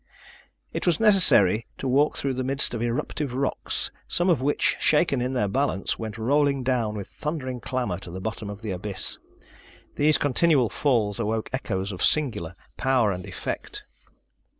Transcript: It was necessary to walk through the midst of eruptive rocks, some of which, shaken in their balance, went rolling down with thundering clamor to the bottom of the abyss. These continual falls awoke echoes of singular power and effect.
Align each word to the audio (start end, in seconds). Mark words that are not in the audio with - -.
It 0.73 0.87
was 0.87 0.99
necessary 0.99 1.67
to 1.77 1.87
walk 1.87 2.17
through 2.17 2.33
the 2.33 2.43
midst 2.43 2.73
of 2.73 2.81
eruptive 2.81 3.35
rocks, 3.35 3.91
some 4.07 4.29
of 4.31 4.41
which, 4.41 4.75
shaken 4.79 5.21
in 5.21 5.33
their 5.33 5.47
balance, 5.47 5.99
went 5.99 6.17
rolling 6.17 6.63
down 6.63 6.95
with 6.95 7.07
thundering 7.07 7.59
clamor 7.59 7.99
to 7.99 8.09
the 8.09 8.19
bottom 8.19 8.49
of 8.49 8.63
the 8.63 8.71
abyss. 8.71 9.19
These 9.97 10.17
continual 10.17 10.69
falls 10.71 11.19
awoke 11.19 11.51
echoes 11.53 11.91
of 11.91 12.01
singular 12.03 12.55
power 12.77 13.11
and 13.11 13.27
effect. 13.27 13.83